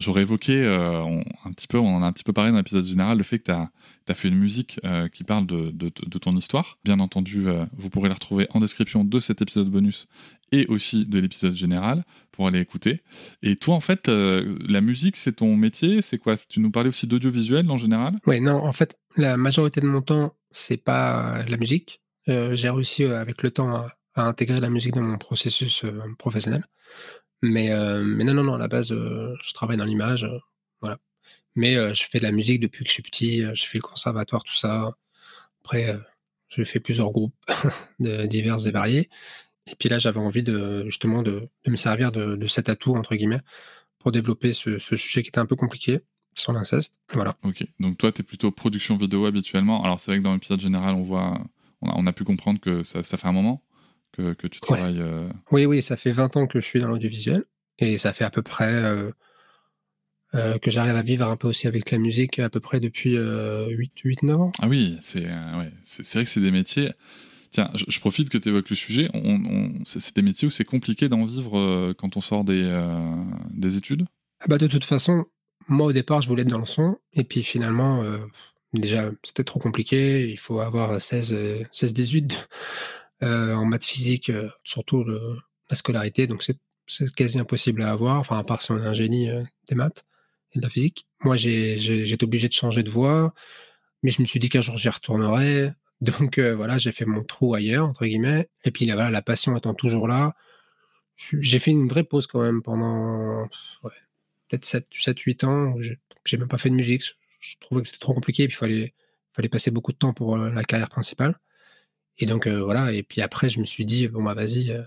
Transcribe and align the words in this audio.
J'aurais 0.00 0.22
évoqué 0.22 0.64
euh, 0.64 1.00
on, 1.00 1.24
un 1.44 1.52
petit 1.52 1.68
peu, 1.68 1.78
on 1.78 1.96
en 1.96 2.02
a 2.02 2.06
un 2.06 2.12
petit 2.12 2.24
peu 2.24 2.32
parlé 2.32 2.50
dans 2.50 2.56
l'épisode 2.56 2.84
général, 2.84 3.18
le 3.18 3.24
fait 3.24 3.38
que 3.38 3.44
tu 3.44 3.52
as, 3.52 4.14
fait 4.14 4.28
une 4.28 4.38
musique 4.38 4.80
euh, 4.84 5.08
qui 5.08 5.22
parle 5.22 5.46
de, 5.46 5.88
ton 6.18 6.36
histoire. 6.36 6.78
Bien 6.84 6.98
entendu, 7.00 7.46
euh, 7.46 7.64
vous 7.76 7.88
pourrez 7.88 8.08
la 8.08 8.14
retrouver 8.14 8.48
en 8.50 8.60
description 8.60 9.04
de 9.04 9.20
cet 9.20 9.42
épisode 9.42 9.68
bonus 9.68 10.08
et 10.50 10.66
aussi 10.66 11.06
de 11.06 11.18
l'épisode 11.18 11.54
général 11.54 12.04
pour 12.32 12.46
aller 12.46 12.58
écouter. 12.58 13.02
Et 13.42 13.56
toi, 13.56 13.74
en 13.74 13.80
fait, 13.80 14.08
la 14.08 14.80
musique, 14.80 15.16
c'est 15.16 15.36
ton 15.36 15.56
métier 15.56 16.02
C'est 16.02 16.18
quoi? 16.18 16.36
Tu 16.36 16.60
nous 16.60 16.70
parlais 16.70 16.90
aussi 16.90 17.06
d'audiovisuel 17.06 17.70
en 17.70 17.76
général? 17.76 18.18
Oui, 18.26 18.40
non, 18.40 18.56
en 18.56 18.72
fait, 18.72 18.98
la 19.16 19.36
majorité 19.36 19.80
de 19.80 19.86
mon 19.86 20.02
temps, 20.02 20.34
c'est 20.50 20.76
pas 20.76 21.40
la 21.48 21.56
musique. 21.56 22.02
J'ai 22.26 22.68
réussi 22.68 23.04
avec 23.04 23.42
le 23.42 23.50
temps 23.50 23.74
à, 23.74 23.96
intégrer 24.14 24.60
la 24.60 24.68
musique 24.68 24.94
dans 24.94 25.02
mon 25.02 25.16
processus 25.16 25.86
professionnel. 26.18 26.64
Mais, 27.42 27.70
euh, 27.70 28.04
mais 28.04 28.24
non, 28.24 28.34
non, 28.34 28.44
non, 28.44 28.54
à 28.54 28.58
la 28.58 28.68
base, 28.68 28.92
euh, 28.92 29.34
je 29.42 29.52
travaille 29.52 29.76
dans 29.76 29.84
l'image. 29.84 30.24
Euh, 30.24 30.38
voilà. 30.80 30.98
Mais 31.56 31.74
je 31.94 32.04
fais 32.08 32.18
de 32.18 32.22
la 32.22 32.32
musique 32.32 32.60
depuis 32.60 32.84
que 32.84 32.88
je 32.88 32.94
suis 32.94 33.02
petit. 33.02 33.42
je 33.54 33.64
fais 33.66 33.78
le 33.78 33.82
conservatoire, 33.82 34.42
tout 34.42 34.54
ça. 34.54 34.90
Après, 35.62 35.94
je 36.48 36.64
fais 36.64 36.80
plusieurs 36.80 37.10
groupes 37.10 37.34
divers 38.00 38.66
et 38.66 38.70
variés. 38.70 39.10
Et 39.70 39.74
puis 39.76 39.90
là, 39.90 39.98
j'avais 39.98 40.18
envie 40.18 40.42
de 40.42 40.84
justement 40.86 41.22
de, 41.22 41.48
de 41.64 41.70
me 41.70 41.76
servir 41.76 42.10
de, 42.10 42.36
de, 42.36 42.46
cet 42.48 42.70
atout, 42.70 42.94
entre 42.94 43.14
guillemets, 43.16 43.42
pour 43.98 44.12
développer 44.12 44.52
ce, 44.52 44.78
sujet 44.78 45.22
qui 45.22 45.28
était 45.28 45.40
un 45.40 45.46
peu 45.46 45.54
compliqué 45.54 46.00
sur 46.34 46.54
l'inceste. 46.54 47.02
Voilà. 47.12 47.36
Ok. 47.42 47.66
Donc 47.80 47.98
toi, 47.98 48.10
tu 48.12 48.22
es 48.22 48.24
plutôt 48.24 48.50
production 48.50 48.96
vidéo 48.96 49.26
habituellement. 49.26 49.84
Alors 49.84 50.00
c'est 50.00 50.10
vrai 50.10 50.18
que 50.18 50.24
dans 50.24 50.32
l'épisode 50.32 50.60
général, 50.60 50.94
on 50.94 51.02
voit, 51.02 51.38
on 51.82 51.90
a, 51.90 51.94
on 51.96 52.06
a, 52.06 52.14
pu 52.14 52.24
comprendre 52.24 52.60
que 52.60 52.82
ça 52.82 53.02
fait 53.02 53.26
un 53.26 53.32
moment 53.32 53.62
que, 54.12 54.46
tu 54.46 54.60
travailles 54.60 55.00
euh, 55.00 55.28
Oui, 55.50 55.66
oui, 55.66 55.82
ça 55.82 55.96
fait 55.96 56.12
20 56.12 56.36
ans 56.36 56.46
que 56.46 56.60
je 56.60 56.66
suis 56.66 56.80
dans 56.80 56.88
l'audiovisuel 56.88 57.44
et 57.78 57.98
ça 57.98 58.12
fait 58.12 58.24
à 58.24 58.30
peu 58.30 58.42
près 58.42 58.72
euh, 58.72 59.10
euh, 60.34 60.58
que 60.58 60.70
j'arrive 60.70 60.96
à 60.96 61.02
vivre 61.02 61.28
un 61.28 61.36
peu 61.36 61.48
aussi 61.48 61.66
avec 61.66 61.90
la 61.90 61.98
musique 61.98 62.38
à 62.38 62.48
peu 62.48 62.60
près 62.60 62.80
depuis 62.80 63.16
8-9 63.16 64.32
ans. 64.34 64.52
Ah 64.60 64.68
oui, 64.68 64.98
c'est 65.00 65.26
ouais, 65.26 65.72
vrai 66.14 66.24
que 66.24 66.30
c'est 66.30 66.40
des 66.40 66.50
métiers. 66.50 66.92
Tiens, 67.50 67.70
je, 67.74 68.00
profite 68.00 68.30
que 68.30 68.38
tu 68.38 68.48
évoques 68.48 68.70
le 68.70 68.76
sujet. 68.76 69.10
On, 69.12 69.72
c'est 69.84 70.16
des 70.16 70.22
métiers 70.22 70.48
où 70.48 70.50
c'est 70.50 70.64
compliqué 70.64 71.10
d'en 71.10 71.24
vivre 71.26 71.92
quand 71.94 72.16
on 72.16 72.22
sort 72.22 72.44
des, 72.44 72.82
des 73.50 73.76
études? 73.76 74.06
Ah 74.40 74.46
bah 74.48 74.56
De 74.56 74.66
toute 74.66 74.84
façon, 74.84 75.24
moi 75.68 75.88
au 75.88 75.92
départ, 75.92 76.22
je 76.22 76.28
voulais 76.28 76.42
être 76.42 76.48
dans 76.48 76.58
le 76.58 76.66
son. 76.66 76.96
Et 77.12 77.24
puis 77.24 77.42
finalement, 77.42 78.02
déjà, 78.72 79.10
c'était 79.22 79.44
trop 79.44 79.60
compliqué. 79.60 80.28
Il 80.30 80.38
faut 80.38 80.60
avoir 80.60 80.98
16-18 80.98 81.34
euh, 81.34 82.36
en 83.22 83.64
maths 83.64 83.84
physique, 83.84 84.30
euh, 84.30 84.48
surtout 84.64 85.04
la 85.04 85.76
scolarité, 85.76 86.26
donc 86.26 86.42
c'est 86.42 87.14
quasi 87.14 87.38
impossible 87.38 87.82
à 87.82 87.92
avoir, 87.92 88.18
enfin 88.18 88.36
à 88.38 88.44
part 88.44 88.62
si 88.62 88.72
on 88.72 88.82
est 88.82 88.86
un 88.86 88.94
génie 88.94 89.30
euh, 89.30 89.42
des 89.68 89.74
maths 89.74 90.04
et 90.52 90.58
de 90.58 90.64
la 90.64 90.68
physique. 90.68 91.06
Moi, 91.20 91.36
j'ai 91.36 92.12
été 92.12 92.24
obligé 92.24 92.48
de 92.48 92.52
changer 92.52 92.82
de 92.82 92.90
voie, 92.90 93.32
mais 94.02 94.10
je 94.10 94.20
me 94.20 94.26
suis 94.26 94.40
dit 94.40 94.48
qu'un 94.48 94.60
jour 94.60 94.76
j'y 94.76 94.88
retournerai. 94.88 95.72
Donc 96.02 96.40
voilà, 96.40 96.78
j'ai 96.78 96.90
fait 96.90 97.04
mon 97.04 97.22
trou 97.22 97.54
ailleurs, 97.54 97.86
entre 97.86 98.04
guillemets. 98.04 98.48
Et 98.64 98.72
puis 98.72 98.86
voilà, 98.86 99.08
la 99.08 99.22
passion 99.22 99.56
étant 99.56 99.72
toujours 99.72 100.08
là, 100.08 100.34
j'ai 101.16 101.60
fait 101.60 101.70
une 101.70 101.86
vraie 101.86 102.02
pause 102.02 102.26
quand 102.26 102.42
même 102.42 102.60
pendant 102.60 103.46
peut-être 104.48 104.64
7-8 104.64 105.46
ans. 105.46 105.76
J'ai 106.24 106.36
même 106.38 106.48
pas 106.48 106.58
fait 106.58 106.70
de 106.70 106.74
musique. 106.74 107.04
Je 107.38 107.54
trouvais 107.60 107.82
que 107.82 107.88
c'était 107.88 108.00
trop 108.00 108.14
compliqué. 108.14 108.48
Puis 108.48 108.56
il 108.56 108.58
fallait, 108.58 108.94
fallait 109.32 109.48
passer 109.48 109.70
beaucoup 109.70 109.92
de 109.92 109.98
temps 109.98 110.12
pour 110.12 110.36
la 110.36 110.64
carrière 110.64 110.90
principale. 110.90 111.38
Et 112.18 112.26
donc 112.26 112.46
euh, 112.46 112.62
voilà, 112.62 112.92
et 112.92 113.02
puis 113.02 113.22
après 113.22 113.48
je 113.48 113.60
me 113.60 113.64
suis 113.64 113.84
dit, 113.84 114.08
bon 114.08 114.22
bah 114.22 114.34
vas-y, 114.34 114.70
euh, 114.70 114.82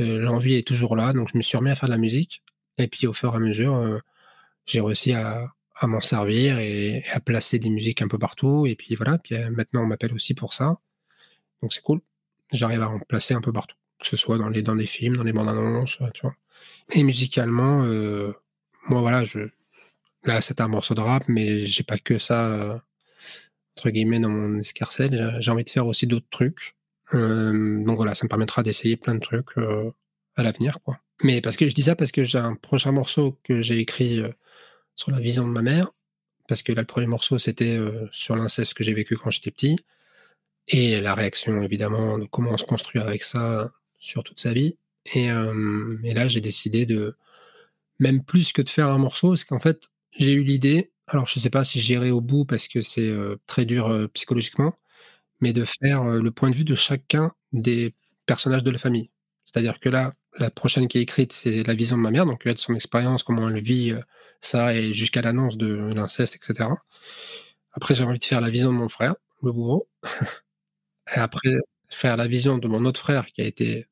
euh, 0.00 0.18
l'envie 0.18 0.54
est 0.54 0.66
toujours 0.66 0.96
là, 0.96 1.12
donc 1.12 1.28
je 1.32 1.36
me 1.36 1.42
suis 1.42 1.56
remis 1.56 1.70
à 1.70 1.76
faire 1.76 1.88
de 1.88 1.94
la 1.94 1.98
musique. 1.98 2.42
Et 2.78 2.88
puis 2.88 3.06
au 3.06 3.12
fur 3.12 3.32
et 3.34 3.36
à 3.36 3.40
mesure, 3.40 4.00
j'ai 4.66 4.80
réussi 4.80 5.12
à, 5.12 5.52
m'en 5.82 6.00
servir 6.00 6.58
et, 6.58 7.04
à 7.12 7.20
placer 7.20 7.58
des 7.58 7.70
musiques 7.70 8.02
un 8.02 8.08
peu 8.08 8.18
partout. 8.18 8.66
Et 8.66 8.74
puis 8.76 8.94
voilà, 8.96 9.18
puis 9.18 9.36
maintenant 9.50 9.82
on 9.82 9.86
m'appelle 9.86 10.14
aussi 10.14 10.34
pour 10.34 10.54
ça. 10.54 10.78
Donc 11.62 11.72
c'est 11.72 11.82
cool. 11.82 12.00
J'arrive 12.52 12.82
à 12.82 12.90
en 12.90 12.98
placer 13.00 13.34
un 13.34 13.40
peu 13.40 13.52
partout, 13.52 13.76
que 14.00 14.06
ce 14.08 14.16
soit 14.16 14.38
dans, 14.38 14.48
les, 14.48 14.62
dans 14.62 14.76
des 14.76 14.86
films, 14.86 15.16
dans 15.16 15.24
les 15.24 15.32
bandes 15.32 15.48
annonces, 15.48 15.98
tu 16.14 16.22
vois. 16.22 16.34
Et 16.92 17.02
musicalement, 17.04 17.84
moi 18.88 19.00
voilà, 19.00 19.24
je, 19.24 19.40
là 20.24 20.40
c'est 20.40 20.60
un 20.60 20.68
morceau 20.68 20.94
de 20.94 21.00
rap, 21.00 21.24
mais 21.28 21.66
j'ai 21.66 21.84
pas 21.84 21.98
que 21.98 22.18
ça 22.18 22.82
entre 23.76 23.90
guillemets, 23.90 24.20
dans 24.20 24.30
mon 24.30 24.58
escarcelle. 24.58 25.36
J'ai 25.40 25.50
envie 25.50 25.64
de 25.64 25.70
faire 25.70 25.86
aussi 25.86 26.06
d'autres 26.06 26.28
trucs. 26.30 26.76
Euh, 27.14 27.84
donc 27.84 27.96
voilà, 27.96 28.14
ça 28.14 28.24
me 28.24 28.28
permettra 28.28 28.62
d'essayer 28.62 28.96
plein 28.96 29.14
de 29.14 29.20
trucs 29.20 29.58
euh, 29.58 29.90
à 30.36 30.42
l'avenir, 30.42 30.78
quoi. 30.84 31.00
Mais 31.22 31.40
parce 31.40 31.56
que 31.56 31.68
je 31.68 31.74
dis 31.74 31.84
ça 31.84 31.94
parce 31.94 32.10
que 32.10 32.24
j'ai 32.24 32.38
un 32.38 32.54
prochain 32.54 32.92
morceau 32.92 33.38
que 33.44 33.62
j'ai 33.62 33.78
écrit 33.78 34.20
euh, 34.20 34.28
sur 34.96 35.10
la 35.10 35.20
vision 35.20 35.46
de 35.46 35.52
ma 35.52 35.62
mère. 35.62 35.92
Parce 36.48 36.62
que 36.62 36.72
là, 36.72 36.82
le 36.82 36.86
premier 36.86 37.06
morceau, 37.06 37.38
c'était 37.38 37.78
sur 38.12 38.36
l'inceste 38.36 38.74
que 38.74 38.84
j'ai 38.84 38.92
vécu 38.92 39.16
quand 39.16 39.30
j'étais 39.30 39.50
petit. 39.50 39.78
Et 40.68 41.00
la 41.00 41.14
réaction, 41.14 41.62
évidemment, 41.62 42.18
de 42.18 42.26
comment 42.26 42.50
on 42.50 42.56
se 42.58 42.66
construit 42.66 43.00
avec 43.00 43.22
ça 43.22 43.72
sur 43.98 44.22
toute 44.24 44.38
sa 44.38 44.52
vie. 44.52 44.76
Et, 45.14 45.28
et 45.28 46.14
là, 46.14 46.28
j'ai 46.28 46.42
décidé 46.42 46.84
de, 46.84 47.16
même 47.98 48.22
plus 48.22 48.52
que 48.52 48.60
de 48.60 48.68
faire 48.68 48.88
un 48.88 48.98
morceau, 48.98 49.30
parce 49.30 49.44
qu'en 49.44 49.58
fait, 49.58 49.88
j'ai 50.18 50.34
eu 50.34 50.42
l'idée 50.42 50.92
alors, 51.06 51.26
je 51.26 51.38
ne 51.38 51.42
sais 51.42 51.50
pas 51.50 51.64
si 51.64 51.80
j'irai 51.80 52.10
au 52.10 52.20
bout 52.20 52.44
parce 52.44 52.68
que 52.68 52.80
c'est 52.80 53.14
très 53.46 53.66
dur 53.66 54.08
psychologiquement, 54.14 54.74
mais 55.40 55.52
de 55.52 55.64
faire 55.64 56.04
le 56.04 56.30
point 56.30 56.50
de 56.50 56.56
vue 56.56 56.64
de 56.64 56.74
chacun 56.74 57.32
des 57.52 57.94
personnages 58.26 58.62
de 58.62 58.70
la 58.70 58.78
famille. 58.78 59.10
C'est-à-dire 59.44 59.80
que 59.80 59.88
là, 59.90 60.12
la 60.38 60.50
prochaine 60.50 60.88
qui 60.88 60.98
est 60.98 61.02
écrite, 61.02 61.32
c'est 61.32 61.62
la 61.66 61.74
vision 61.74 61.96
de 61.98 62.02
ma 62.02 62.10
mère, 62.10 62.26
donc 62.26 62.42
elle 62.46 62.56
son 62.58 62.74
expérience, 62.74 63.22
comment 63.22 63.48
elle 63.48 63.60
vit 63.62 63.94
ça, 64.40 64.74
et 64.74 64.94
jusqu'à 64.94 65.20
l'annonce 65.22 65.58
de 65.58 65.92
l'inceste, 65.94 66.36
etc. 66.36 66.70
Après, 67.72 67.94
j'ai 67.94 68.04
envie 68.04 68.18
de 68.18 68.24
faire 68.24 68.40
la 68.40 68.50
vision 68.50 68.72
de 68.72 68.78
mon 68.78 68.88
frère, 68.88 69.14
le 69.42 69.52
bourreau. 69.52 69.88
et 71.14 71.18
après, 71.18 71.50
faire 71.88 72.16
la 72.16 72.26
vision 72.26 72.58
de 72.58 72.68
mon 72.68 72.84
autre 72.84 73.00
frère 73.00 73.26
qui 73.26 73.42
a 73.42 73.44
été, 73.44 73.86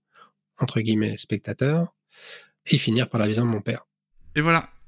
entre 0.59 0.81
guillemets, 0.81 1.17
spectateur. 1.19 1.95
Et 2.67 2.79
finir 2.79 3.09
par 3.09 3.21
la 3.21 3.27
vision 3.27 3.45
de 3.45 3.51
mon 3.51 3.61
père. 3.61 3.89
Et 4.37 4.41
voilà, 4.41 4.71